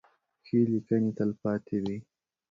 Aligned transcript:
ښې 0.45 0.59
لیکنې 0.71 1.11
تلپاتې 1.17 1.77
وي. 1.83 1.97